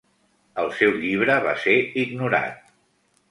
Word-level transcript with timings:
El 0.61 0.69
seu 0.77 0.95
llibre 1.03 1.35
va 1.45 1.53
ser 1.65 1.77
ignorat. 2.05 2.75